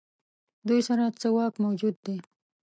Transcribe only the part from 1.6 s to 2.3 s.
موجود دی.